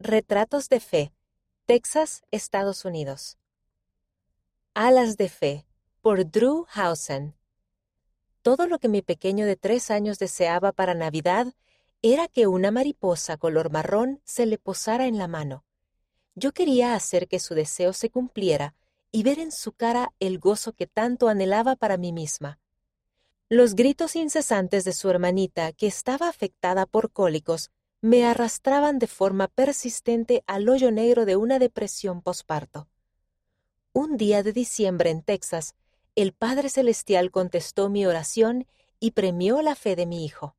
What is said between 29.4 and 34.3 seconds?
persistente al hoyo negro de una depresión posparto. Un